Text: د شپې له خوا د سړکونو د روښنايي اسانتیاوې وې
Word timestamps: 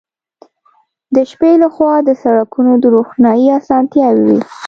د 1.15 1.17
شپې 1.29 1.51
له 1.61 1.67
خوا 1.75 1.93
د 2.07 2.09
سړکونو 2.23 2.71
د 2.83 2.85
روښنايي 2.95 3.47
اسانتیاوې 3.59 4.23
وې 4.27 4.39